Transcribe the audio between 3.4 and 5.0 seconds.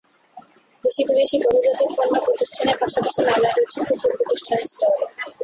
রয়েছে ক্ষুদ্র প্রতিষ্ঠানের স্টলও।